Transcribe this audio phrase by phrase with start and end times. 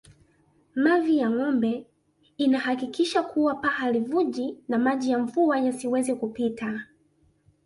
[0.75, 1.87] Mavi ya ngombe
[2.37, 6.87] inahakikisha kuwa paa halivuji na maji ya mvua yasiweze kupita